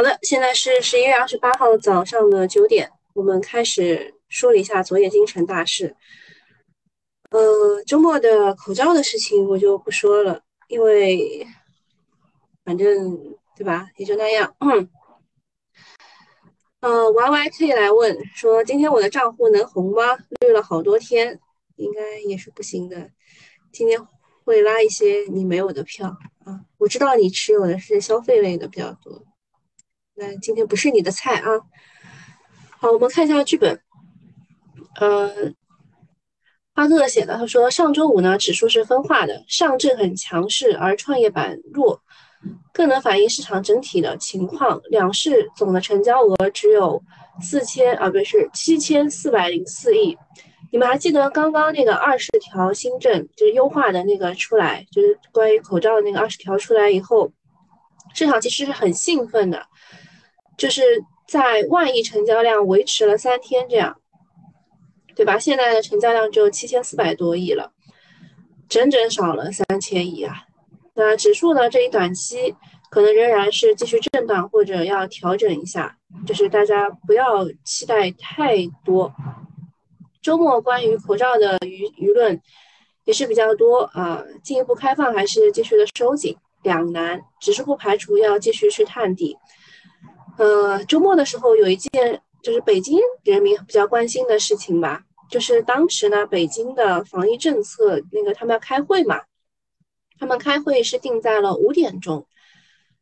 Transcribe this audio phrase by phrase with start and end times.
[0.00, 5.94] 好的，现在是十一月二十八号早上的九点，我们开始梳理一下昨夜京城大事。
[7.28, 11.46] 呃，周末的口罩的事情我就不说了，因为
[12.64, 14.56] 反正对吧，也就那样。
[16.80, 20.16] 呃，Y Y 可以来问说，今天我的账户能红吗？
[20.40, 21.38] 绿了好多天，
[21.76, 23.10] 应该也是不行的。
[23.70, 24.00] 今天
[24.46, 26.08] 会拉一些你没有的票
[26.46, 29.26] 啊，我知道你持有的是消费类的比较多。
[30.20, 31.48] 那今天不是你的菜啊！
[32.78, 33.80] 好，我们看一下剧本。
[35.00, 35.54] 嗯，
[36.74, 42.02] 花哥哥写的，他说上周五呢，指数是分化的，上证很强势，而创业板弱，
[42.70, 44.78] 更能反映市场整体的情况。
[44.90, 47.02] 两市总的成交额只有
[47.40, 50.18] 四千啊，不是七千四百零四亿。
[50.70, 57.32] 你们还记得刚刚那个二十条新政，就是优化的那个出来，就是关于口罩的那个二十条出来以后，
[58.12, 59.66] 市场其实是很兴奋的。
[60.60, 60.82] 就是
[61.26, 63.96] 在万亿成交量维持了三天这样，
[65.16, 65.38] 对吧？
[65.38, 67.72] 现在的成交量只有七千四百多亿了，
[68.68, 70.44] 整整少了三千亿啊。
[70.92, 71.70] 那指数呢？
[71.70, 72.54] 这一短期
[72.90, 79.10] 可能仍然是继续震荡或者要调整一下，就是大家不要期待太多。
[80.20, 82.38] 周末关于口罩的舆舆论
[83.04, 89.38] 也是比较多啊，进一步开放还是继续的收紧，两难，只是不排除要继续去探底。
[90.40, 99.20] 呃，周末的时候有一件就是北京人民比较关心的事情吧，就是当时呢，北京的防疫政策那个他们要开会嘛，
[100.18, 102.26] 他们开会是定在了五点钟，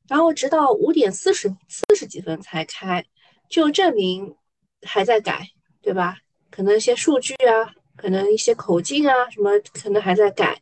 [0.09, 3.07] 然后直到五点四十四十几分才开，
[3.49, 4.35] 就证明
[4.83, 5.49] 还在改，
[5.81, 6.17] 对吧？
[6.51, 10.61] 可能一些数据啊，可能一些口径啊，什么可能还在改。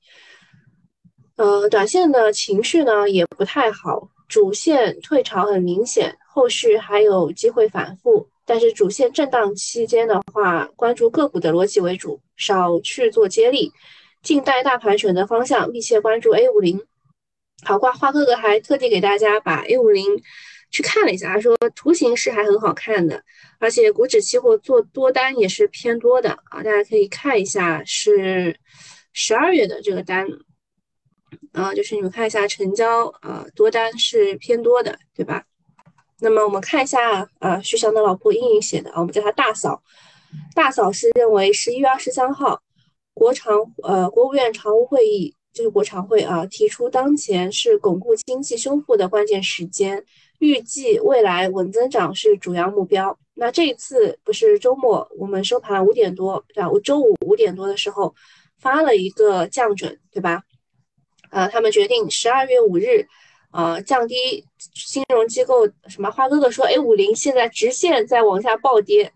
[1.36, 6.14] 呃，短线的情绪呢也不太好，主线退潮很明显。
[6.36, 13.72] 后续还有机会反复，但是主线震荡期间的话，关注个股的逻辑为主，少去做接力。
[14.22, 16.84] 静待大盘选择方向，密切关注 A 五零。
[17.64, 20.04] 好，挂花哥哥还特地给大家把 A 五零
[20.70, 23.24] 去看了一下，他说图形是还很好看的，
[23.58, 28.54] 而且股指期货做多单也是偏多的啊，大家可以看一下是
[29.14, 30.28] 十二月的这个单，
[31.52, 35.42] 啊，就是你们看一下成交啊，多单是偏多的，对吧？
[36.18, 39.82] 那么我们看一下，啊，徐翔的老婆英英写的啊，我们叫她大嫂。
[40.54, 42.60] 大嫂是认为十一月二十三号
[43.12, 50.02] 国常呃国务院常务会议就是国常会啊，提出当前是巩固经济修复的关键时间，
[50.38, 53.18] 预计未来稳增长是主要目标。
[53.34, 56.70] 那这一次不是周末我们收盘五点多对吧？
[56.70, 58.14] 我周五五点多的时候
[58.58, 60.42] 发了一个降准对吧？
[61.28, 63.06] 啊，他们决定十二月五日。
[63.52, 64.44] 啊，降低
[64.74, 66.10] 金融机构什么？
[66.10, 69.12] 花哥哥说，A 五零现在直线在往下暴跌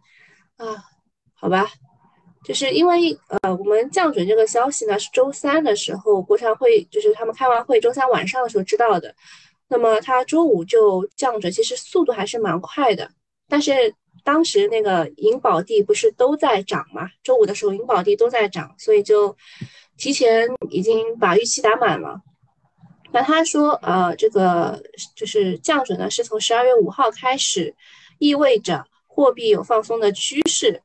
[0.56, 0.84] 啊，
[1.34, 1.68] 好吧，
[2.44, 9.14] 就是因为呃，我们降准这个消息呢是周三的时候国常会就是他们开完会，周三晚上的时候知道的，
[9.68, 13.10] 那么他周五就降准，其实速度还是蛮快的，
[13.48, 13.94] 但是
[14.24, 19.36] 当时那个银保地不是都在涨嘛，周五的时候银保地都在涨，所以就
[19.96, 22.20] 提前已经把预期打满了。
[23.12, 24.80] 那他说，呃，这个
[25.16, 27.74] 就是降准呢，是从十二月五号开始，
[28.18, 30.80] 意味着货币有放松的趋势，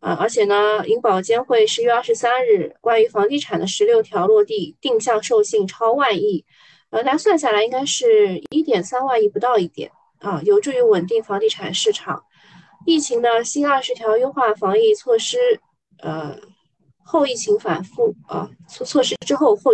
[0.00, 6.44] 啊，而且呢，银保监会十月二十三日关于房地产的十六条落地定向授信超万亿，
[6.90, 12.22] 呃，大家算下来应该是一点三万亿不到一点，啊，有助于稳定房地产市场。
[12.84, 15.38] 疫情呢新二十条优化防疫措施，
[16.02, 16.38] 呃，
[17.02, 19.72] 后疫情反复，啊，措措施之后后。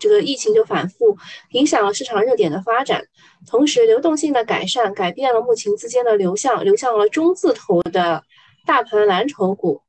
[0.00, 1.16] 这个疫情就反复
[1.50, 3.04] 影响了市场热点的发展，
[3.46, 8.24] 同时流动性的改善改变了目前资金的流向，流向了中字头的
[8.66, 9.82] 大盘蓝筹股。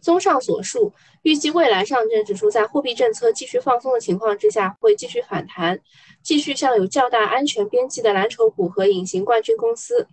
[0.00, 0.92] 综上所述，
[1.22, 5.80] 预计未来上证指数在货币政策继续放松的情况之下，会继续反弹，
[6.22, 10.06] 继续向有较大安全边际的蓝筹股和隐形冠军公司。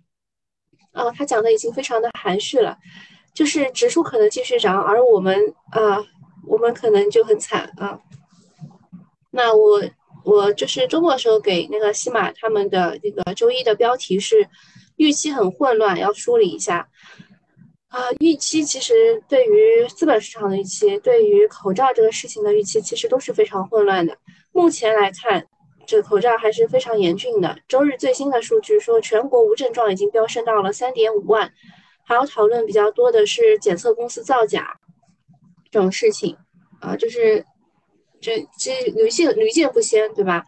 [0.94, 2.78] 啊，他讲的已经非常的含蓄了，
[3.34, 6.01] 就是指数可能继续涨，而我们啊，
[6.48, 8.00] 我们可能就很惨啊。
[9.33, 9.81] 那我
[10.25, 14.45] 我就是周末的时候给那个西马他们的那个周一的标题是
[14.98, 16.86] 预期很混乱，要梳理一下
[17.88, 18.12] 啊。
[18.19, 24.18] 预期其实对于资本市场的预期，对于口罩这个事情的预期，其实都是非常混乱的。
[24.51, 25.48] 目前来看，
[25.88, 27.57] 这口罩还是非常严峻的。
[27.69, 31.51] 周日最新的数据说，全国无症状已经飙升到了三点五万。
[32.04, 34.78] 还有讨论比较多的是检测公司造假
[35.72, 36.36] 这种事情
[36.81, 37.45] 啊，就是。
[38.21, 40.45] 这这屡见屡见不鲜，对吧？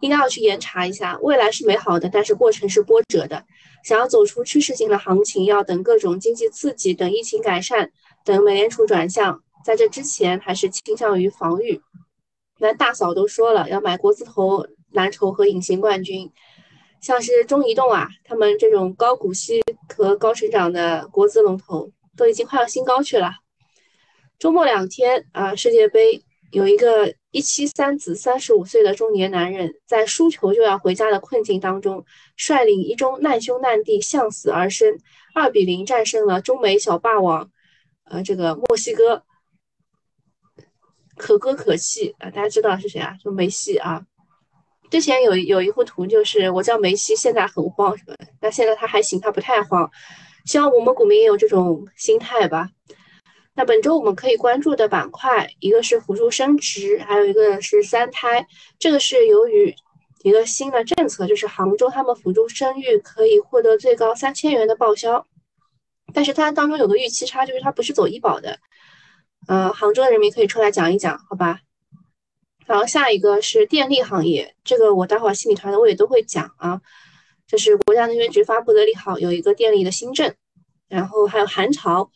[0.00, 1.18] 应该要去严查一下。
[1.22, 3.44] 未来是美好的，但是过程是波折的。
[3.82, 7.90] 想要走出趋势性的行情，要等各种经济刺激，等疫情改善，
[8.24, 9.42] 等美联储转向。
[9.64, 11.80] 在这之前，还是倾向于防御。
[12.58, 16.30] 那大嫂都说了，要买国字头蓝筹和隐形冠军，
[17.00, 19.62] 像是中移动啊，他们这种高股息
[19.96, 23.32] 和高成长的国资龙头，都已经快要新高去了。
[24.38, 26.22] 周末两天啊，世界杯
[26.56, 32.02] 有一个一妻三子、三十五岁的中年男人，在输球就要回家的困境当中，
[32.34, 34.98] 率领一中难兄难弟向死而生，
[35.34, 37.50] 二比零战胜了中美小霸王，
[38.04, 39.22] 呃，这个墨西哥。
[41.18, 42.30] 可歌可泣啊！
[42.30, 43.14] 大家知道是谁啊？
[43.22, 44.06] 就梅西啊。
[44.90, 48.14] 之前有有一幅图，就是我叫梅西，现在很慌，是吧？
[48.40, 49.90] 那现在他还行，他不太慌。
[50.46, 52.70] 希望我们股民也有这种心态吧。
[53.56, 58.46] 那本周我们可以关注的板块，一个是辅助生殖，还有一个是三胎。
[58.78, 59.74] 这个是由于
[60.22, 65.26] 一个新的政策，就是杭州他们辅助生育可以获得最高三千元的报销，
[66.12, 68.58] 但是它当中有个预期差，就是它不是走医保的。
[69.48, 71.60] 呃，杭州的人民可以出来讲一讲，好吧？
[72.66, 76.82] 然后下一个是电力行业，这个我待会儿新米团的我也都会讲啊。
[77.46, 80.34] 这是国家能源局发布的利好，有一个电力的新政，
[80.88, 82.10] 然后还有寒潮，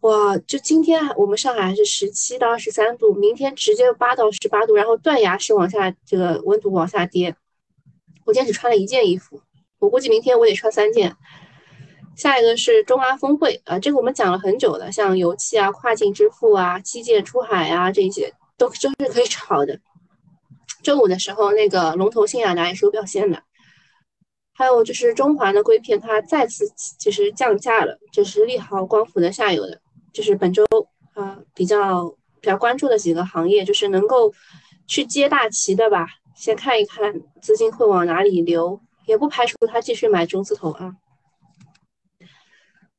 [0.00, 7.34] 哇，就今天我们上海还是十七到二十三度，明天直接八到十八度，然后断崖式往下，这个温度往下跌。
[8.24, 9.40] 我今天只穿了一件衣服，
[9.80, 11.16] 我估计明天我得穿三件。
[12.14, 19.80] 下一个是中阿峰会啊，这个我们讲了很久的，像油气啊、跨境支付啊、基建出海啊，这些都 都是可以炒的。
[20.84, 23.42] 周五的时候，那个龙头新亚达也是有表现的。
[24.52, 26.64] 还有就是中环的硅片，它再次
[27.00, 29.80] 就是降价了，这是利好光伏的下游的。
[30.18, 30.66] 就是本周
[31.14, 32.08] 啊比较
[32.40, 34.34] 比较关注的几个行业，就是能够
[34.88, 40.96] 去接大旗的吧，先看一看资金会往哪里流，也不排除他继续买中字头啊。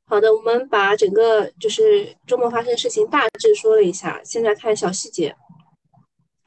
[0.05, 5.35] 好的，我们把整个就是周末发生的事情大致说了一下，现在看小细节。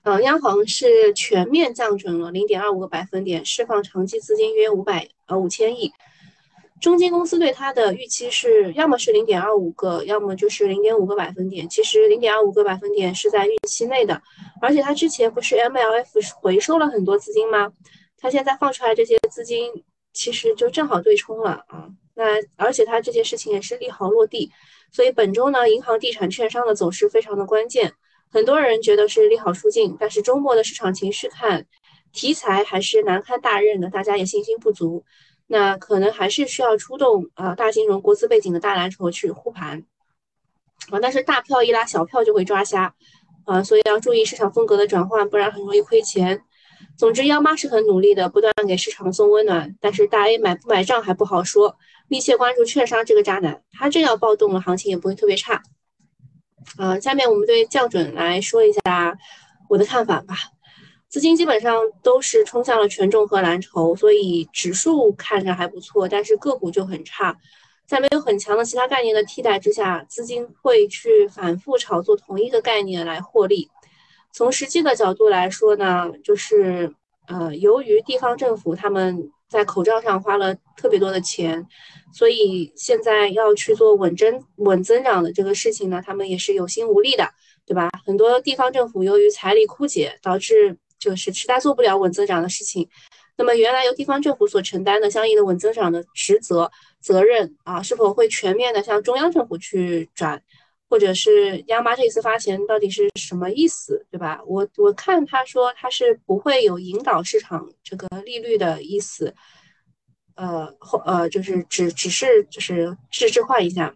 [0.04, 5.92] 嗯，央行是全面降准了零点二五个百分点，释放长期资金约五百呃五千亿。
[6.82, 11.68] 中金公司对它的预期是要么是零点二五个，要么就是零点五个百分点。
[11.68, 14.20] 其实零点二五个百分点是在预期内的，
[14.60, 17.72] 而且它之前不是 MLF 回收了很多资金吗？
[18.18, 21.88] 它现在放出来这些资金，其实就正好对冲了啊。
[22.14, 22.24] 那
[22.56, 24.50] 而且它这件事情也是利好落地，
[24.90, 27.92] 所以本周呢，银行、地产、券商的走势非常的关键。
[28.28, 31.64] 很多人觉得是利好出尽，但是周末的市场情绪看，
[32.12, 35.04] 题材还是难堪大任的，大家也信心不足。
[35.46, 39.84] 那可能还是需要出动啊，大金融、国资背景的大蓝筹去护盘
[40.90, 40.98] 啊。
[41.00, 42.94] 但是大票一拉，小票就会抓瞎
[43.44, 46.42] 啊，所以要注意市场风格的转换，不然很容易亏钱。
[46.96, 49.76] 总之，央妈是很努力的，不断给市场送温暖。
[49.80, 51.76] 但是大 A 买不买账还不好说，
[52.08, 55.62] 密切关注券商这个渣男，他真要暴动了，行情也不会特别差。
[56.76, 59.16] 啊，下面我们对降准来说一下
[59.68, 60.36] 我的看法吧。
[61.12, 67.36] 资金基本上都是冲向了权重和蓝筹，所以指数看着还不错，但是个股就很差。
[67.86, 73.68] 在没有很强的其他概念的替代之下，资金会去反复炒作同一个概念来获利。
[74.32, 76.90] 从实际的角度来说呢，就是
[77.26, 81.66] 呃，由于地方政府他们在口罩上花了特别多的钱，
[82.14, 87.28] 所以现在要去做稳增稳增长的这个事情呢，他们也是有心无力的，
[87.66, 87.90] 对吧？
[88.06, 92.88] 很多地方政府由于财力枯竭，导致就是实在做不了稳增长的事情。
[93.36, 100.40] 那么原来由地方政府所承担的相应的稳增长的职责责任啊，是否会全面的向中央政府去转？
[100.88, 104.42] 或者是央妈这一次发钱到底是什么意思，对吧？
[104.46, 109.34] 我我看他说他是不会有引导市场这个利率的意思，
[110.34, 113.94] 呃后呃就是只只是就是置置换一下。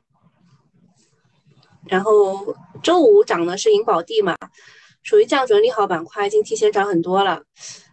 [1.87, 4.35] 然后周五涨的是银保地嘛，
[5.07, 7.41] 属于降准利好板块，已经提前涨很多了，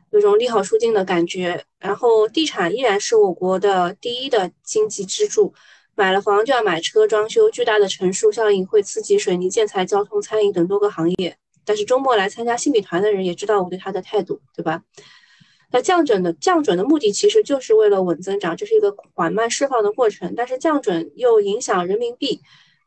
[0.09, 1.63] 有种利好出尽的感觉。
[1.77, 5.53] 然后地产依然是我国的第一的经济支柱。
[5.93, 11.37] 买了房就要买车，装修巨大的乘数效应会刺激水泥建材、交通、餐饮等多个行业。
[11.63, 14.81] 但是周末来参加新米团的人也知道我对他的态度，对吧？
[15.71, 20.33] 那降准的降准的目的其实就是为了稳增长，这是一个缓慢释放的过程。
[20.35, 22.41] 但是降准又影响人民币，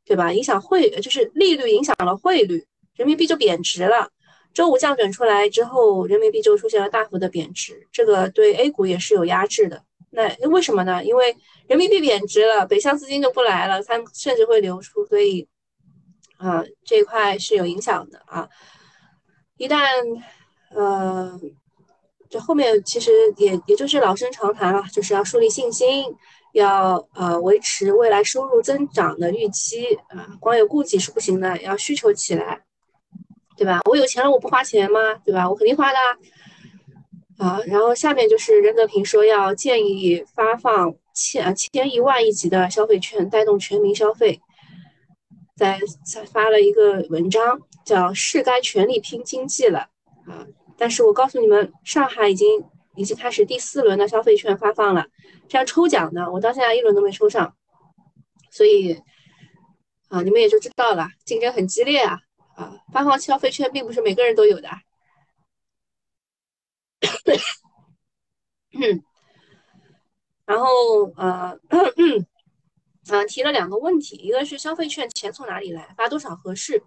[0.05, 0.33] 对吧？
[0.33, 2.67] 影响汇就是利率影响了汇率，
[2.97, 4.11] 人民币就贬值了。
[4.57, 9.85] 周五降准出来之后，人民币就出现了大幅的贬值，这个对 A 股也是有压制的。
[10.09, 11.05] 那为什么呢？
[11.05, 11.37] 因为
[11.69, 15.47] 人民币贬值了，北向资金就不来了，它甚至会流出，所以
[16.39, 18.49] 啊，这块是有影响的啊。
[19.59, 19.79] 一旦
[20.71, 21.39] 呃
[22.31, 26.07] 这后面其实也也就是老生常谈了，就是要树立信心，
[26.55, 32.63] 要呃维持未来收入增长的预期啊，光有顾忌是不行的，要需求起来，
[33.57, 33.81] 对吧？
[33.85, 35.15] 我有钱了，我不花钱吗？
[35.25, 35.49] 对吧？
[35.49, 35.99] 我肯定花的
[37.39, 37.61] 啊。
[37.67, 44.41] 然后下面就是任泽平说要建议发放千千亿万亿级的消费券，带动全民消费，
[45.57, 49.89] 在在发了一个文章，叫是该全力拼经济了
[50.27, 50.47] 啊。
[50.77, 52.63] 但是我告诉你们，上海已经
[52.95, 55.07] 已经开始第四轮的消费券发放了，
[55.49, 57.55] 这样抽奖呢，我到现在一轮都没抽上，
[58.51, 59.01] 所以
[60.09, 62.19] 啊，你们也就知道了，竞争很激烈啊
[62.57, 62.83] 啊！
[62.93, 64.69] 发放消费券并不是每个人都有的。
[68.73, 69.05] 嗯，
[70.47, 70.67] 然后
[71.17, 72.27] 呃，嗯，
[73.29, 76.83] 提了两个问题，一个是消费券钱从哪里来，发多少合适？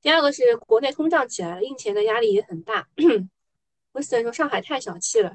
[0.00, 2.88] 第二个是国内通胀起来了，印钱的压力也很大。
[3.92, 5.34] 威斯顿说上海太小气了，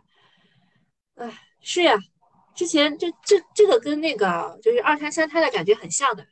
[1.16, 1.98] 哎，是呀，
[2.56, 6.26] 之前这这这个跟那个就是二胎三胎的感觉很像的，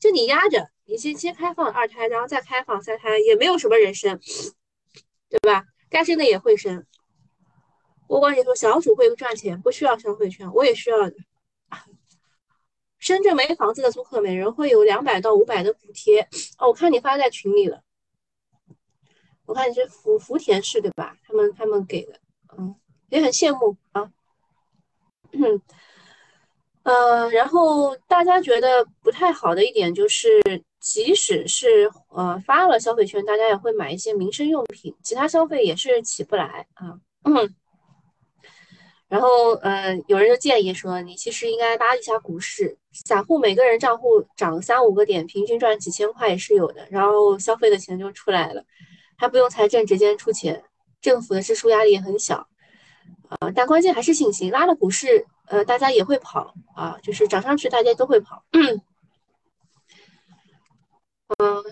[0.00, 4.18] 就你压着，你先先开放二胎，然后再开放三胎，也没有什么人生，
[5.28, 5.64] 对吧？
[5.90, 6.86] 该生的也会生。
[8.08, 11.16] 我管你说小主会赚钱，不需要消费券，我也需要的。
[12.98, 16.22] 深圳没房子的租客每人会有两百到五百的补贴
[16.58, 17.82] 哦，我看你发在群里了，
[19.44, 21.16] 我看你是福福田市对吧？
[21.24, 22.18] 他们他们给的，
[22.56, 22.74] 嗯，
[23.10, 24.10] 也很羡慕啊，
[25.32, 25.60] 嗯，
[26.82, 30.40] 呃，然后大家觉得不太好的一点就是，
[30.88, 36.96] 即使是呃发了消费券，大家也会买一些民生用品，其他消费也是起不来啊，
[39.08, 48.64] 然后，呃，有人就建议说，你其实应该拉一下股市，散户每个人账户涨三五个点，平均赚几千块也是有的，然后消费的钱就出来了，
[49.16, 50.62] 还不用财政直接出钱，
[51.00, 52.46] 政府的支出压力也很小，
[53.28, 58.44] 啊，但关键还是信心，拉了股市，呃，大家也会跑啊，就是涨上去大家都会跑，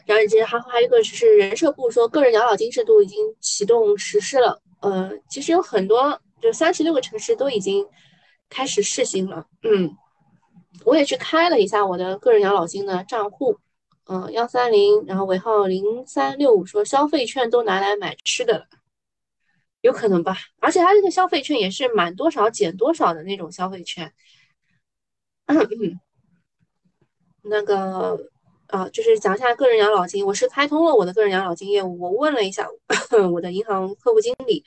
[0.06, 6.20] 然后这还还有一个就是人社部说，个人养老金制度已经启动实施了，呃，其实有很多。
[6.42, 7.88] 就三十六个城市都已经
[8.50, 9.96] 开始试行了，嗯，
[10.84, 13.58] 我也去开了一下我的个人养老金的账户，
[14.08, 18.66] 嗯，幺三零，然后尾号零三六五，说消费券都拿来买吃的了，
[19.80, 20.36] 有可能吧？
[20.60, 24.12] 而且它这个消费券也是满多少减多少的那种消费券，
[27.40, 28.18] 那个
[28.68, 32.68] 啊，就是讲一下个人养老金，我是开通了我的个人养老金业务，我问了一下
[33.32, 34.64] 我的银行客户经理。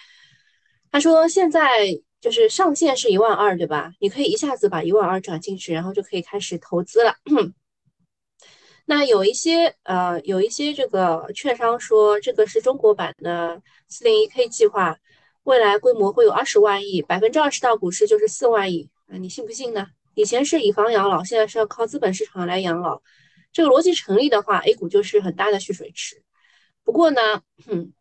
[0.92, 3.92] 他说：“现在就是上限是一万二，对吧？
[4.00, 7.16] 你可以一下子把一万二转进去，然后就可以开始投资了。
[8.86, 14.98] 那有一些呃，有一些这个券商说，这个是中国版的四零一 K 计划，
[15.44, 19.18] 未来规模会有二十万亿，百分之二十到股市就是四万亿啊！
[19.18, 19.88] 你信不信呢？
[20.14, 23.02] 以前是以房养老，现在是要靠资本市场来养老，
[23.58, 26.22] 这个逻辑成立的话，A 股就是很大的蓄水池。
[26.84, 27.92] 不过呢，嗯。”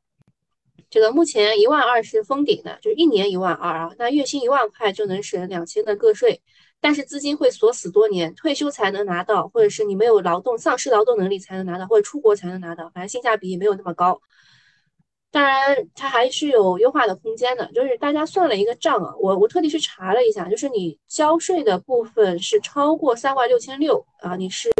[0.88, 6.40] 这个目前一万二是封顶的，就是一年一万二啊，那月薪一万块就能省两千的个税，
[6.80, 14.20] 但是资金会锁死多年，退休才能拿到，或者是你没有劳动丧失劳动能力才能拿到，或者出国才能拿到，反正性价比也没有那么高。
[15.32, 24.70] 当然，它还是有优化的空间的，就是大家算了一个账啊，我我特地去查了一下，就是你交税的部分是超过三万六千六啊，你是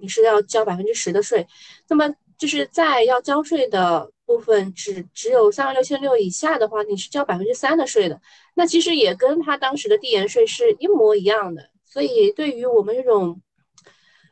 [0.00, 1.46] 你是要交百分之十的税，
[1.88, 4.10] 那么就是在要交税的。
[4.30, 8.20] 部分只只有三万六千六以下的话，你是交百分之三的税的，
[8.54, 11.68] 那其实也跟他当时的递延税是一模一样的。
[11.84, 13.42] 所以对于我们这种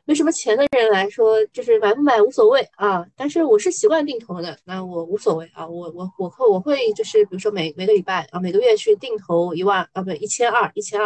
[0.05, 3.05] 没什么钱的人来说，就是买不买无所谓啊。
[3.17, 5.67] 但是我是习惯定投的，那我无所谓啊。
[5.67, 11.01] 我我我会我会就是比如说每每个礼拜啊，每个月去定投一万啊，不对，一千二一千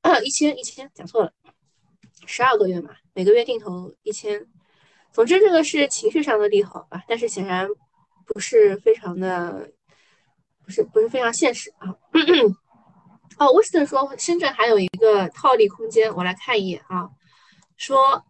[0.00, 1.32] 二，一千一千讲错了，
[2.26, 4.46] 十二个月嘛，每个月定投一千。
[5.12, 7.68] 总之，这个是情绪上的利好吧，但是显然
[8.26, 9.70] 不是非常的，
[10.64, 11.88] 不是不是非常现实啊。
[13.38, 17.08] 哦，沃斯顿说深圳还有一个套利空间，我来看一眼啊。
[17.76, 18.22] 说，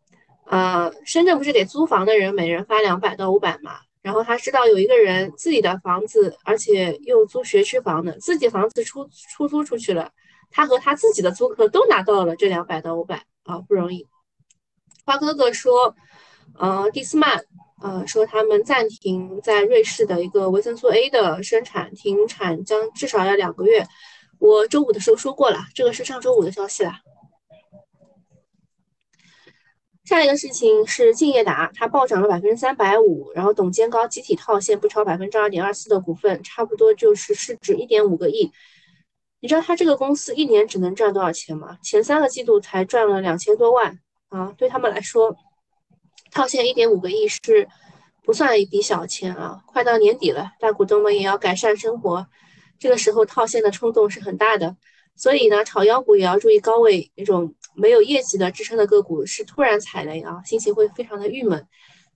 [0.46, 3.80] 呃，深圳不是给租房的人每人发两百到五百嘛？
[4.02, 10.10] 然后他知道有一个人自己的房子，而且又租学区房的，自己房子出出租出去了，
[10.50, 14.06] 他和他自己的租客都拿到了这两百到五百啊，不容易。
[15.04, 15.94] 花哥哥说。
[16.58, 17.40] 呃，蒂斯曼，
[17.80, 23.86] 呃，说他们暂停在瑞士的一个维生素 A 的生产，停产将至少要两个月。
[24.40, 26.92] 我周五的时候说过了，这个是上周五的消息了。
[30.04, 38.50] 下一个事情是敬业达，它暴涨了百分之三百五，然后董监高集体套现不超百分之二点二四的股份，差不多就是市值一点五个亿。
[39.40, 41.78] 你知道它这个公司一年只能赚多少钱吗？
[41.82, 44.54] 前三个季度才赚了两千多万啊！
[44.56, 45.34] 对他们来说，
[46.30, 47.68] 套现一点五个亿是
[48.22, 49.62] 不算一笔小钱啊。
[49.66, 52.26] 快到年底了，大股东们也要改善生活，
[52.78, 54.76] 这个时候套现的冲动是很大的。
[55.16, 57.54] 所以呢，炒妖股也要注意高位那种。
[57.76, 61.66] 没有业绩的支撑的个股是突然踩雷啊，心情会非常的郁闷。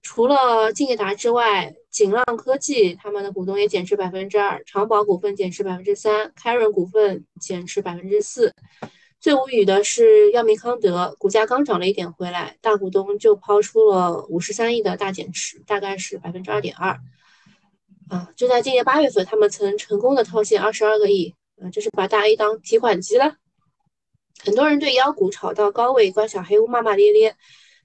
[0.05, 8.53] 除了敬业达之外，锦浪科技他们的股东也减持百分之二，长宝股份减持百分之三，开润股份减持百分之四。
[9.19, 17.01] 最无语的是药明康德，股价刚涨了一点回来，大股东就抛出了五十三亿的大减持，大概是百分之二点二。
[18.11, 23.37] 啊，就在今年八月份，他们曾成功的套现二十二个亿，啊，这是把大 A 当提款机了。
[24.45, 27.35] 很多人对妖股炒到高位，关小黑屋骂骂咧咧。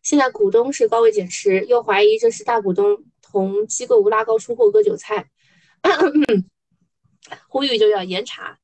[0.01, 5.29] 现在股东是高位减持，又怀疑这是大股东同机构拉高出货割韭菜，
[7.47, 8.57] 呼吁就要严查。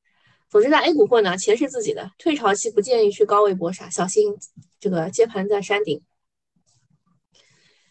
[0.48, 4.36] 总之，在 A 股货呢，钱是自己的，退潮期不建议去高位搏杀，小心
[4.80, 6.02] 这个接盘在山顶。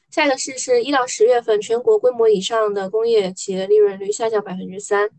[0.09, 5.09] 下一个是是一到十月份全国规模以上的工业企业利润率下降百分之三。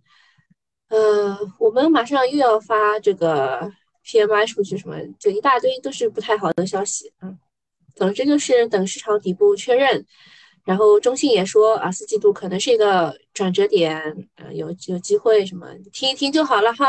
[0.89, 3.73] 呃，我们马上又要发这个。
[4.09, 7.37] PMI 数据什么，就一大堆都是不太好的消息啊。
[7.97, 10.07] 总之就是等市场底部确认，
[10.65, 16.87] 然后中信也说啊，四季度可能是一个转折点，呃，有有机会什么听一听就好了哈。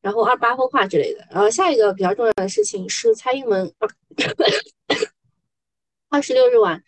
[0.00, 1.24] 然后二八分化之类的。
[1.30, 3.72] 然后下一个比较重要的事情是蔡英文
[6.08, 6.82] 二十六日晚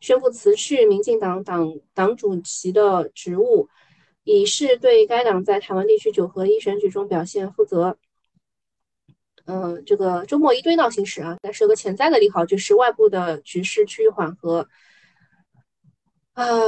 [0.00, 3.68] 宣布辞去民进党党党主席的职务。
[4.24, 7.96] 以示对该党在台湾地区九合一选举中表现负责。
[9.46, 14.66] 嗯，这个周末一堆闹心事啊，但是有个潜在的利好，就是外部的局势趋于缓和，
[16.34, 16.66] 呃，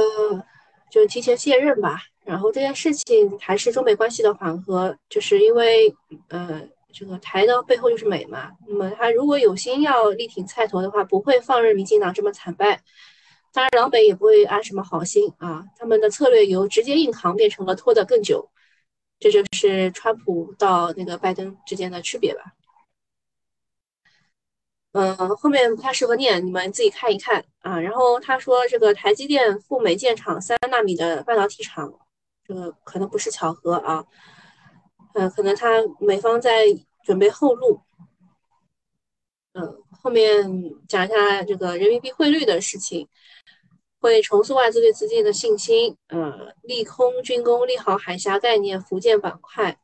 [0.91, 2.01] 就提前卸任吧。
[2.23, 5.95] 然后这件事情还是中美关系的缓和，就是因为
[6.29, 8.51] 呃，这个台的背后就是美嘛。
[8.67, 12.81] 那么他如果有心要力挺菜头的话，不会放任民进党这么惨败。
[13.53, 18.49] 当然，老美也不会安什么好心啊，他们的策略由直接硬扛变成了拖得更久，
[19.19, 22.41] 这就是川普到那个拜登之间的区别吧。
[24.95, 27.77] 嗯，后面不太适合念，你们自己看一看啊。
[27.77, 31.93] 然后他说，这个台积电赴美建厂三纳米的半导体厂，
[32.47, 34.05] 这个可能不是巧合啊，
[35.15, 36.65] 嗯，可能他美方在
[37.03, 37.81] 准备后路。
[39.53, 40.49] 嗯，后面
[40.87, 43.09] 讲一下这个人民币汇率的事情。
[43.99, 49.79] 会重塑外资对资金的信心，呃，利空军工、利好海峡概念、福建板块。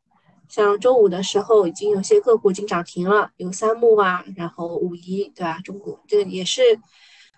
[0.52, 5.58] 像周五的时候，已经有些个股已经涨停了，有三木啊，然后五一，对吧？
[5.64, 6.60] 中国这个也是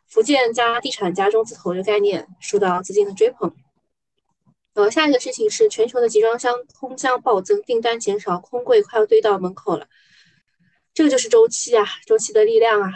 [0.08, 3.54] 福建加地产加中字头的概念，受到资金的追捧。
[4.72, 9.86] 呃，下一个事情是全球的集装箱空箱暴增，订单减少，空柜快要堆到门口了。
[10.92, 12.90] 这个就是周期啊，周期的力量啊。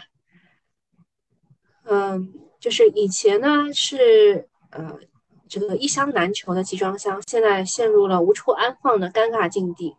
[1.85, 2.35] 嗯。
[2.61, 4.98] 就是以前呢是呃
[5.48, 9.94] 这个一箱难求的集装箱，现在陷入了无处安放的尴尬境地。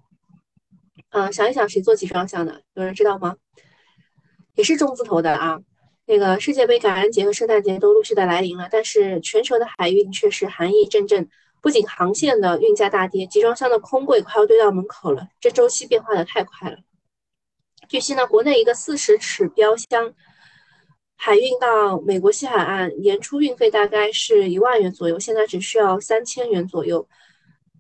[1.12, 2.62] 嗯，想一想谁做集装箱的？
[2.74, 3.36] 有人知道吗？
[4.56, 5.60] 也是中字头的啊。
[6.06, 11.30] 那个世界杯、感恩节和圣诞节都陆续的来临了，但是全球的海运却是寒意阵阵。
[11.62, 15.28] 不仅航线的运价大跌，集装箱的空柜快要堆到门口了。
[15.40, 16.78] 这周期变化的太快了。
[17.88, 20.14] 据悉呢，国内一个四十尺标箱。
[21.22, 27.06] 海运到美国西海岸，年初运费大概是一万元左右，现在只需要三千元左右。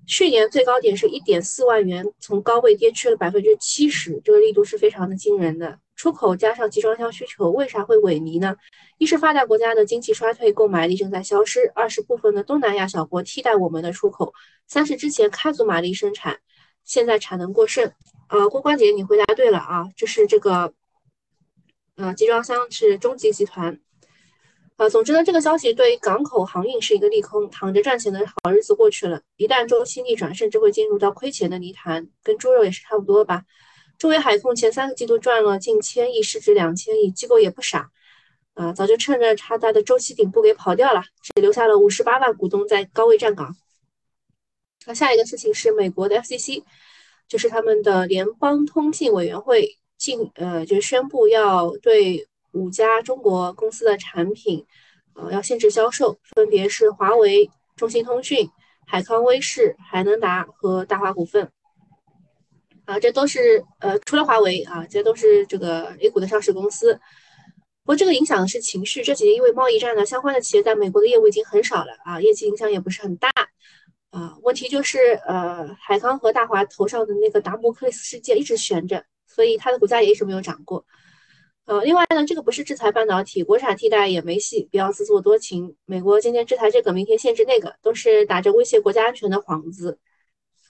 [0.09, 5.77] 去年最高点是一点四万元，从高位跌去了百分之七十，这个力度是非常的惊人的。
[5.95, 8.55] 出口加上集装箱需求为啥会萎靡呢？
[8.97, 14.33] 一是发达国家的经济衰退，购买力正在消失；二是部分的东南亚小国替代我们的出口；
[14.65, 16.39] 三是之前开足马力生产，
[16.83, 17.91] 现在产能过剩。
[18.29, 20.73] 呃，郭关姐，你回答对了啊，这是这个。
[21.97, 23.79] 呃，集装箱是中集集团。
[24.79, 29.21] 啊，总之呢，这个消息对港口航运是一个利空，躺着赚钱的好日子过去了。
[29.35, 33.43] 一旦周期逆转，甚至会进入到亏钱的泥潭，跟猪肉也是差不多吧。
[33.97, 37.91] 中远海控前三个季度赚了近千亿，市值两千亿，机构也不傻，
[38.53, 43.53] 啊，早就趁着它它的周期顶部给跑掉了，只留下了五十八万股东在高位站岗。
[44.87, 46.63] 那下一个事情是美国的 FCC，
[47.27, 49.75] 就是他们的联邦通信委员会。
[49.97, 54.65] 进呃，就宣布要对五家中国公司的产品，
[55.13, 58.49] 呃，要限制销售，分别是华为、中兴通讯、
[58.87, 61.51] 海康威视、海能达和大华股份。
[62.85, 66.99] 啊，这都是呃，除了华为啊，这都是这个 A 股的上市公司。
[67.83, 73.29] 不过这个影响是情绪，这几年因为贸易战呢，相关的企业在美国的业务已经很少了啊，业绩影响也不是很大
[74.09, 74.35] 啊。
[74.41, 80.83] 问题就是呃，海康和大华头上的那个达摩克利斯事件一直悬着，所以它的股价也一直没有涨过。
[81.69, 85.75] 呃，另外呢，这个不是制裁半导体，国产替代也没戏，不要自作多情。
[85.85, 89.99] 美国今天制裁这个，明天限制那个，都是打着威胁国家安全的幌子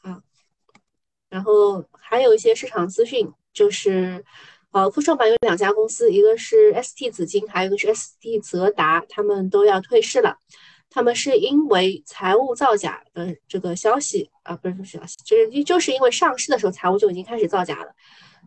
[0.01, 0.21] 啊。
[1.29, 4.23] 然后还有一些市场资讯，就是。
[4.71, 10.37] 呃，科创板有两家公司，一个是 ST 紫金，还有一个是 ST 泽达，他们都要退市了。
[10.91, 17.95] 他们是因为财务造假的这个消息啊，不是消息，就是就是因为上市的时候财务就已经开始造假了，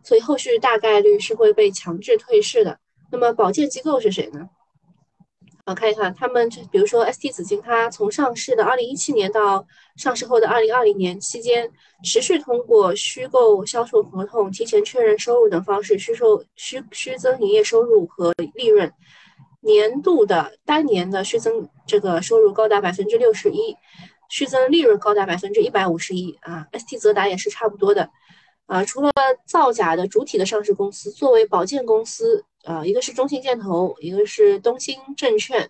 [0.03, 2.77] 所以后续大概率是会被强制退市的。
[3.11, 4.49] 那么保荐机构是谁呢？
[5.65, 11.71] 啊，看一看他们就，比如说 ST 紫金，它从上市的二零一七年到上市后的二零二零年期间，
[12.03, 18.91] 持续通过虚构销售合同、提前确认收入等方式虚售虚虚增营业收入和利润，
[19.61, 23.73] 年度的单年的虚增这个收入高达百分之六十一，
[24.29, 26.67] 虚增利润高达百分之一百五十一啊。
[26.73, 28.09] ST 泽达也是差不多的
[28.65, 28.83] 啊。
[28.83, 29.11] 除了
[29.45, 32.45] 造假的主体的上市公司，作为保荐公司。
[32.63, 35.69] 啊，一个是中信建投，一个是东兴证券，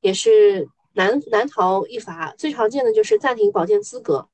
[0.00, 2.32] 也是难难逃一罚。
[2.38, 4.26] 最常见的就是暂停保荐资格。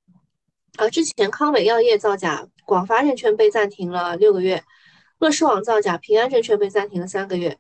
[0.77, 4.61] 啊，之前康伟药业造假，广发证券被暂停了六个月；
[5.19, 7.59] 乐视网造假，平安证券被暂停了三个月。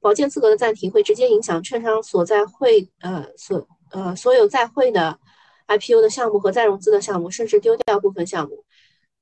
[0.00, 5.18] 保荐资格的暂停会直接影响券商所在会呃所呃所有在会的
[5.66, 8.63] IPO 的项目和再融资的项目，甚至丢掉部分项目。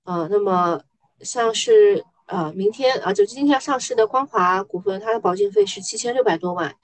[0.04, 0.80] 啊，那么
[1.20, 2.04] 像是。
[2.26, 6.74] 呃，明天啊，就今天要上市的光华股份，它的保荐费是七千六百多万，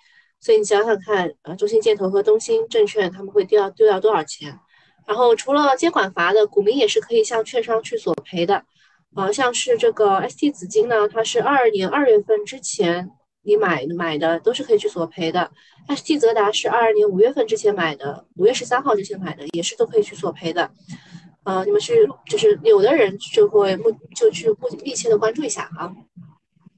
[0.41, 4.59] 所以你想想看，呃，中信建投和东兴证券他们会掉丢掉多少钱？
[5.07, 8.63] 然后除了监管罚的，股民也是可以向券商去索赔的，
[9.15, 13.09] 啊，像是这个 ST 紫金呢，它是二二年二月份之前
[13.43, 15.51] 你买买的都是可以去索赔的
[15.89, 20.71] ，ST 泽达是二二年五月份之前买的，五月十三号之前买的也是都可以去索赔的。
[21.49, 25.91] 呃，你们去就是有的人就会目就去密密切的关注一下啊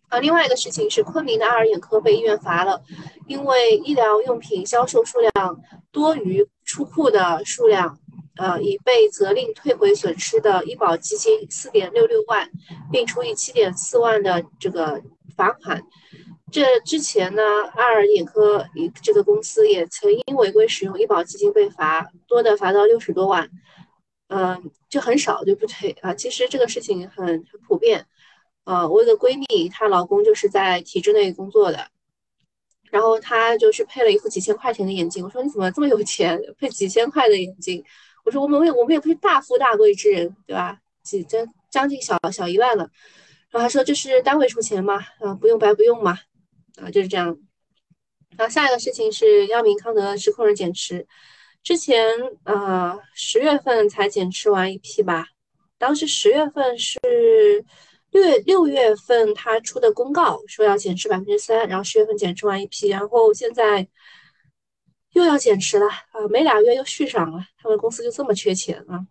[0.09, 0.21] 啊！
[0.21, 2.81] 另外一个事情是，昆明的爱尔眼科被医院罚了，
[3.27, 7.99] 因为医疗用品销售数量多于出库的数量，
[8.37, 12.49] 呃，已被责令退回损失的医保基金四点六六万，
[12.93, 15.03] 并处以七点四万的这个
[15.37, 15.83] 罚款。
[16.53, 17.43] 这之前呢，
[17.75, 18.65] 爱尔眼科
[19.03, 23.51] 这个公司也曾因违规使用医保基金被罚，多的罚到六十多万。
[24.33, 26.15] 嗯，就很少，对不对啊？
[26.15, 28.07] 其实这个事情很很普遍。
[28.63, 31.89] 呃，我有个闺蜜，她老公就是在体制内工作的，
[32.93, 35.25] 然后她就是配了一副几千块钱的眼镜。
[35.25, 37.85] 我说你怎么这么有钱，配几千块的眼镜？
[38.25, 40.79] 我说我们我们也不是大富大贵之人，对吧？
[41.03, 42.89] 几将将近小小一万了。
[43.51, 46.17] 然后她说这是单位出钱嘛，啊，不用白不用嘛，
[46.77, 47.37] 啊，就是这样。
[48.37, 51.09] 然后下一个事情是药明康德实控人减持。
[51.63, 52.09] 之前
[52.45, 55.27] 呃十月份才减持完一批吧，
[55.79, 56.99] 当时十月份是
[58.11, 63.87] 六月六月份他出的公告说要减持百分之三，然后十月份减持完一批，然后现在
[65.13, 69.07] 又要减持了啊，没俩月又续上了，他们公司就这么缺钱啊。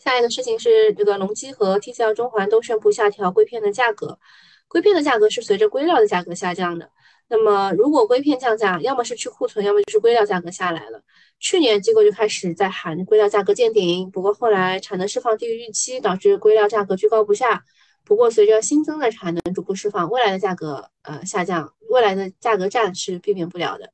[0.00, 4.18] 下一个事情是这个隆基和 TCL 中环都宣布下调硅片的价格，
[4.66, 6.90] 硅片的价格是随着硅料的价格下降的。
[7.28, 11.02] 那么如果硅片降价，要么是去库存，要么就是硅料价格下来了。
[11.40, 17.64] 去年机构就开始在喊硅料价格见顶，不过后来产能释放低于预期，导致硅料价格居高不下。
[18.04, 23.90] 不过随着新增的产能逐步释放，未来的价格呃下降，未来的价格战是避免不了的。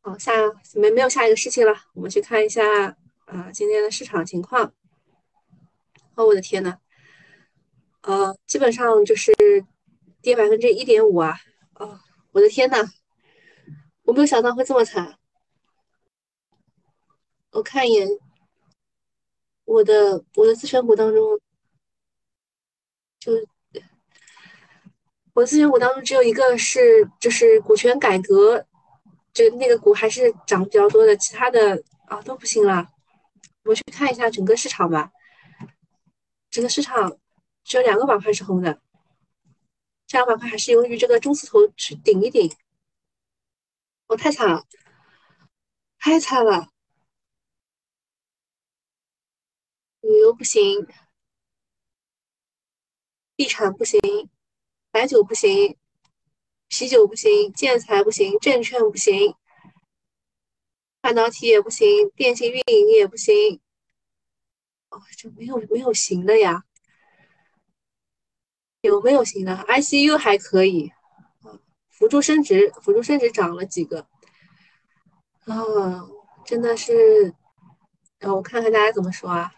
[0.00, 0.32] 好，下
[0.74, 2.64] 没没有下一个事情了，我们去看一下
[3.24, 4.72] 啊今天的市场情况。
[6.14, 6.78] 哦，我的天呐，
[8.02, 9.34] 呃，基本上就是
[10.22, 11.36] 跌百分之一点五啊！
[11.78, 12.00] 哦，
[12.32, 12.76] 我的天呐，
[14.02, 15.18] 我没有想到会这么惨。
[17.50, 18.08] 我看一眼
[19.64, 21.40] 我的我的自选股当中，
[23.18, 23.32] 就
[25.34, 28.66] 我自选股当中只有一个是就是股权改革，
[29.34, 32.88] 就那个股还是涨比较多的，其他的啊都不行了。
[33.64, 35.10] 我去看一下整个市场吧，
[36.50, 37.18] 整个市场
[37.64, 38.80] 只有两个板块是红的，
[40.06, 42.54] 这两板块还是由于这个中字头去顶一顶。
[44.06, 44.64] 我太惨了，
[45.98, 46.68] 太惨了。
[50.00, 50.86] 旅游不行，
[53.34, 54.00] 地产不行，
[54.92, 55.76] 白酒不行，
[56.68, 59.34] 啤酒不行，建材不行，证券不行，
[61.00, 63.60] 半导体也不行，电信运营也不行。
[64.90, 66.65] 哦，这没有没有行的呀？
[68.86, 70.92] 有没有行的？ICU 还可以，
[71.90, 74.06] 辅助生殖，辅助生殖涨了几个
[75.44, 76.08] 啊？
[76.44, 77.34] 真的是，
[78.18, 79.52] 让我看看大家怎么说啊？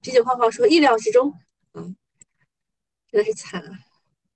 [0.00, 1.34] 啤酒泡泡说意料之中，
[1.74, 1.94] 嗯，
[3.10, 3.78] 真的是惨啊！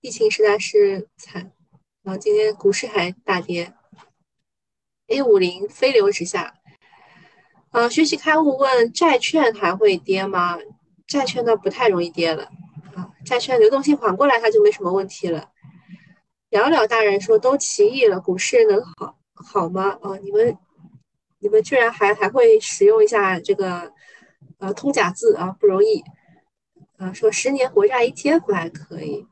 [0.00, 1.52] 疫情实在是惨，
[2.02, 3.72] 然后今天股市还大跌
[5.08, 6.54] ，A 五零飞流直下。
[7.70, 10.58] 啊，学习开悟问债券还会跌吗？
[11.06, 12.50] 债券呢不太容易跌了
[12.96, 15.50] 啊，债券流动性缓过来，它就没什么问题了。
[16.48, 19.98] 聊聊大人说都起义了，股市能好好吗？
[20.00, 20.56] 啊，你们
[21.40, 23.92] 你们居然还还会使用一下这个
[24.58, 26.02] 呃通假字啊，不容易
[26.96, 27.12] 啊。
[27.12, 29.26] 说十年国债 ETF 还可以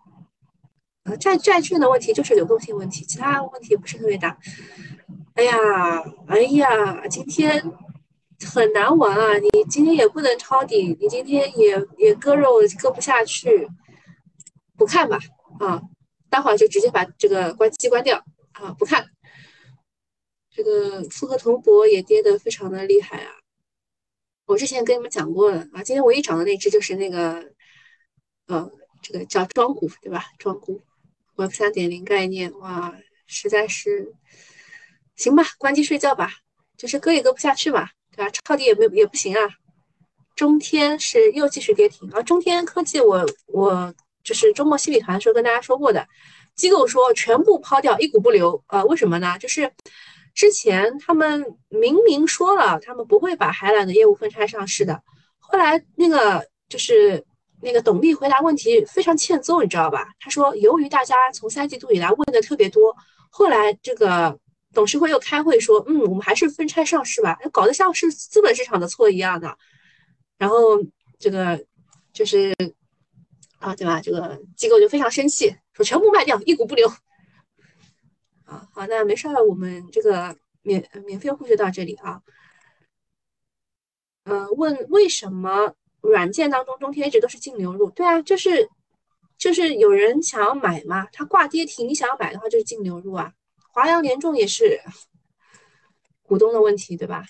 [1.05, 4.37] 啊，债债券的问题就是流动性问题，其他问题不是特别大。
[5.35, 5.57] 哎呀，
[6.27, 7.72] 哎呀，今天
[8.44, 9.38] 很难玩啊！
[9.38, 13.68] 你今天也不能抄底，你今天也也割肉割不下去，
[14.76, 15.18] 不看吧
[15.61, 15.83] 啊。
[16.30, 18.16] 待会儿就直接把这个关机关掉
[18.54, 18.72] 啊！
[18.76, 19.07] 不看，
[20.50, 23.33] 这个复合铜箔也跌得非常的厉害啊！
[24.46, 27.52] 我之前跟你们讲过了啊，今天唯一涨的那只就是那个，
[28.48, 28.68] 呃，
[29.00, 30.24] 这个叫庄股对吧？
[30.38, 30.83] 庄股
[31.37, 32.92] ，Web 三点零概念，哇，
[33.26, 34.12] 实在是
[35.14, 36.33] 行吧，关机睡觉吧，
[36.76, 38.31] 就是割也割不下去嘛，对吧？
[38.31, 39.40] 抄底也没也不行啊！
[40.37, 42.22] 中天是又继续跌停啊！
[42.22, 43.94] 中天科技，我我。
[44.24, 46.09] 就是周末心理团的时候跟大家说过的，
[46.55, 48.64] 机构说全部抛掉，一股不留。
[48.68, 49.37] 呃，为什么呢？
[49.38, 49.70] 就是
[50.35, 55.03] 之前他们明明说了，他们不会把海缆的业务分拆上市的。
[55.38, 57.22] 后来那个就是
[57.61, 60.07] 那个董秘回答问题非常欠揍，你知道吧？
[60.18, 62.96] 他说，由于大家从三季度以来问的特别多，
[63.29, 64.38] 后来这个
[64.75, 69.57] 董事会又开会说，嗯，我们还是分拆上市吧，搞得像是资本市场的错一样的。
[70.37, 70.83] 然后
[71.19, 71.65] 这个
[72.13, 72.55] 就是。
[73.65, 73.99] 啊，对吧？
[73.99, 76.87] 这个机构就非常生气，说全部卖掉，一股不留。
[78.45, 82.21] 啊，好，那没事儿，我们这个免免费会就到这里啊。
[84.25, 87.89] 嗯，问为什么软件当中中天一直都是净流入？
[87.93, 88.69] 对啊，就是
[89.39, 93.33] 就是有人想要买嘛，它挂跌停，你想要买的话就是净流入啊。
[93.75, 94.81] 华阳联众也是
[96.23, 97.27] 股东的问题，对吧？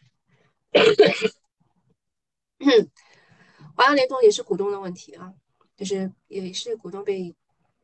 [3.75, 5.35] 华阳联众也是股东的问题啊。
[5.77, 7.35] 就是也是股东被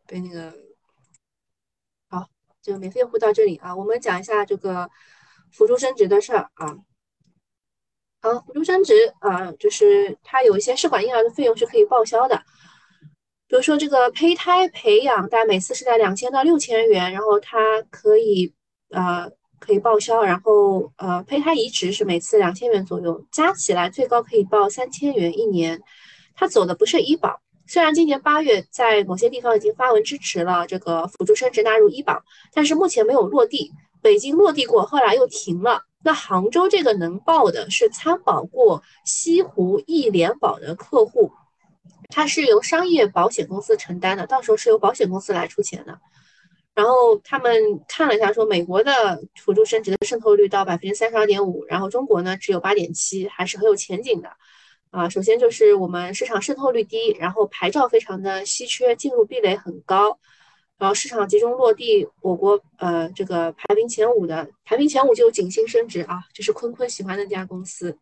[0.07, 0.57] 被那个
[2.09, 2.31] 好，
[2.63, 3.75] 就免费户到这里啊。
[3.75, 4.89] 我们讲一下这个
[5.51, 6.77] 辅助生殖的事儿啊。
[8.23, 12.45] 好，辅助生殖啊，就是它有一些试管婴儿的费用是可以报销的，
[13.51, 18.55] 比如说这个胚胎培养，大概每次是在两千到六千元，然后它可以
[18.91, 25.83] 呃可以报销，然后呃胚胎移植是每次两千元左右，加起来最高可以报三千元一年。
[26.37, 27.41] 它走的不是医保。
[27.67, 32.23] 虽然今年八月在某些地方已经发文支持了这个辅助生殖纳入医保，
[32.55, 33.73] 但是目前没有落地。
[34.01, 35.83] 北京落地过，后来又停了。
[36.05, 41.33] 那杭州这个能报的是参保过西湖易联保的客户，
[42.11, 46.01] 它是由商业保险公司承担的，到时候是由保险公司来出钱的。
[46.75, 54.31] 然后他们看了一下，说美国的辅助生殖的渗透率到百分之三十二点五，然后中国呢只有八点七，还是很有前景的。
[54.91, 60.19] 啊，首先就是我们市场渗透率低，然后牌照非常的稀缺，进入壁垒很高，
[60.79, 67.99] 然后市场集中落地，我国呃这个排名前五的，排名前五就有景星生殖啊，这是坤坤喜欢的那家公司。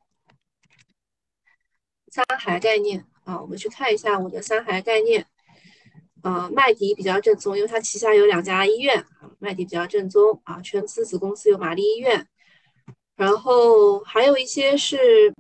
[2.10, 5.26] 三海概念啊，我们去看一下我的三孩概念，
[6.22, 9.04] 呃，麦迪比较正宗，因为它旗下有两家医院，
[9.38, 12.26] 麦迪比较正宗啊，全资子公司有玛丽医院，
[13.16, 15.34] 然后还有一些是。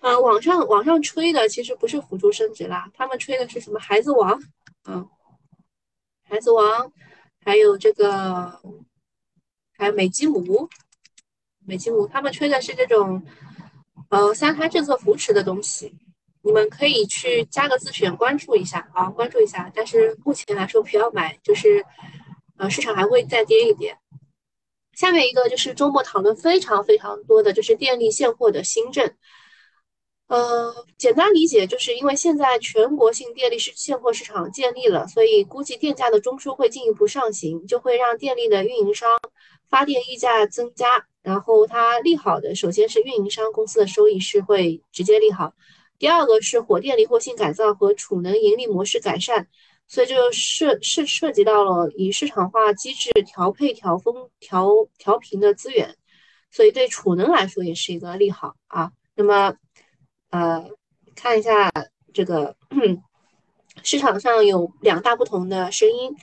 [0.00, 4.38] 啊，网上网上吹的其实不是辅助生殖啦，他们吹的是什么孩子王？
[4.84, 5.08] 嗯，
[6.28, 6.92] 孩子王，
[7.42, 8.60] 还有这个，
[9.72, 10.68] 还有美吉姆，
[11.64, 13.24] 美吉姆，他们吹的是这种，
[14.10, 15.96] 呃，三胎政策扶持的东西，
[16.46, 19.68] 你们可以去加个自选关注一下啊，关注一下。
[19.74, 21.84] 但是目前来说不要买，就是，
[22.56, 23.98] 呃，市场还会再跌一点。
[24.92, 29.12] 下面一个就是周末讨论非常非常多的就是电力现货的新政。
[30.28, 39.20] 呃，简单理解，就是因为现在全国性电力市现货市场建立了，所以估计电价的中枢会进一步上行，就会让电力的运营商
[39.68, 41.06] 发电溢价增加。
[41.22, 45.54] 然后它利好的，首先是运营商公司的收益是会直接利好，
[45.98, 49.46] 第二个是火电灵活性改造和储能盈利模式改善，
[49.88, 55.96] 所以就涉涉涉及到了以市场化机制调配、调峰、调调频的资源，
[56.50, 58.90] 所以对储能来说也是一个利好啊。
[59.14, 59.54] 那么。
[60.30, 60.68] 呃，
[61.14, 61.70] 看一下
[62.12, 62.54] 这个
[63.84, 66.14] 市场上有两大不同的声音，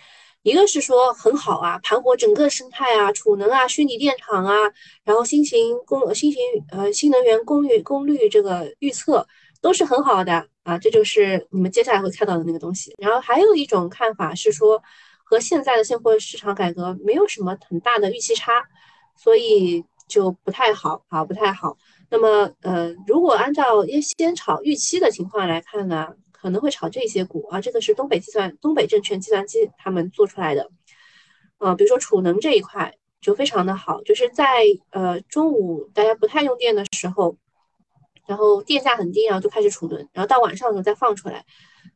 [0.43, 4.53] 一个是说很好啊，盘活整个生态啊，储能啊，虚拟电厂啊，
[5.05, 9.25] 然后新型功新型呃新能源功率功率这个预测
[9.63, 12.93] 都是很好的啊，这就是你们接下来会看到的那个东西。
[12.97, 14.83] 然后还有一种看法是说，
[15.23, 18.51] 和现在的现货市场改革没有什么很大的预期差，
[19.15, 21.77] 所以就不太好啊，不太好。
[22.09, 23.85] 那么呃，如果按照
[24.17, 26.09] 先炒预期的情况来看呢？
[26.31, 30.69] 可能会炒这些股啊，这个是东北计算、东北证券计算机他们做出来的，
[31.57, 34.45] 呃，比如说储能这一块就非常的好，就是在
[34.89, 37.37] 呃中午大家不太用电的时候，
[38.27, 41.45] 然后电价很低，然后就开始储能，然后到晚上的时候再放出来。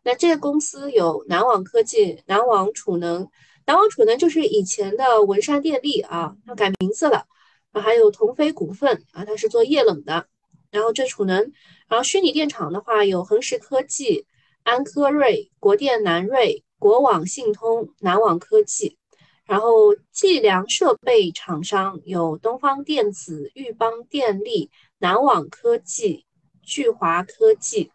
[0.04, 3.28] 那这个公司有南网科技、南网储能，
[3.66, 7.26] 南网储能就是以前的文山电力啊，它改名字了，
[7.72, 10.28] 啊，还有同飞股份啊，它是做液冷的，
[10.72, 11.52] 然后这储能，
[11.88, 14.26] 然后虚拟电厂的话有恒实科技。
[14.64, 18.98] 安科瑞、国电南瑞、国网信通、南网科技，
[19.48, 26.26] 然后计量设备厂商有东方电子、裕邦电力、南网科技、
[26.62, 27.90] 聚华科技，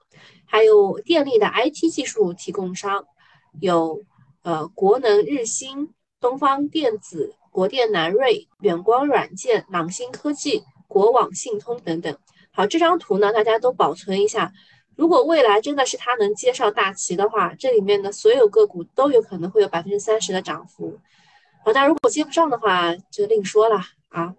[0.46, 3.04] 还有电力的 IT 技术提供商
[3.60, 4.02] 有
[4.42, 12.16] 呃国能日新、东方电子、国电南瑞、远光软件、朗星科技、国网信通等等。
[12.50, 14.52] 好，这张图呢，大家都保存一下。
[14.96, 20.98] 如果未来真的是他能接上大旗的话，这里面的所有个股都有可能会有百分之三十的涨幅。
[21.64, 24.34] 好，但如果接不上的话，就另说了啊。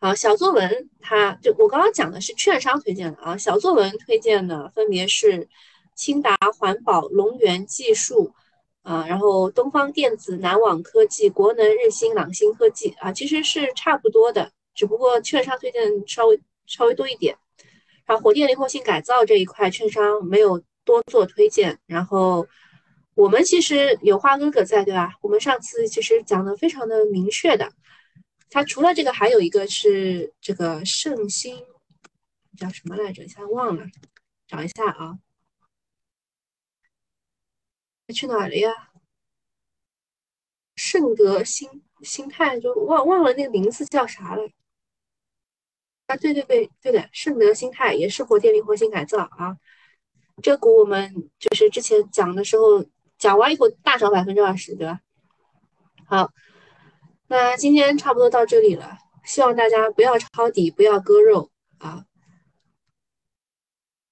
[0.00, 5.48] 好，小作文，它就我刚刚讲的是券商推荐的啊，小作文推荐的分别是
[5.96, 8.32] 清达环保、龙源技术
[8.82, 17.36] 啊，然后东方电子、南网科技、国能日新、朗新科技啊，其实是差不多的，只不过券商推荐稍微稍微多一点。
[18.04, 21.76] 啊，火电灵活性改造这一块，券商没有多做推荐。
[21.86, 22.46] 然后
[23.18, 25.12] 我们其实有花哥哥在，对吧？
[25.20, 27.72] 我们上次其实讲的非常的明确的。
[28.48, 31.66] 它除了这个，还有一个是这个圣心，
[32.56, 33.24] 叫什么来着？
[33.24, 33.84] 一下忘了，
[34.46, 35.18] 找一下啊。
[38.14, 38.70] 去哪了呀？
[40.76, 44.48] 圣德心心态就忘忘了那个名字叫啥了。
[46.06, 49.58] 啊，对对对对的，圣德心态也是火电灵活性改造啊。
[50.40, 52.86] 这股我们就是之前讲的时候
[53.18, 55.00] 讲完以后大涨百分之二十，对吧？
[56.06, 56.30] 好，
[57.26, 62.04] 那今天差不多到这里了，希望大家不要抄底，不要割肉啊。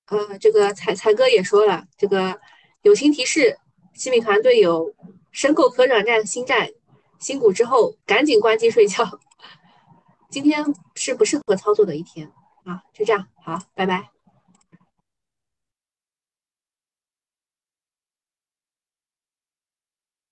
[0.09, 2.41] 呃，这个才才哥也说了，这个
[2.83, 3.59] 友情提示：
[3.95, 4.95] 新米团队有
[5.33, 6.73] 申购可转债新债
[7.19, 9.21] 新股之后，赶紧关机睡觉。
[10.31, 10.65] 今天
[10.95, 12.31] 是不适合操作的一天
[12.65, 14.16] 啊，就这样，好，拜拜。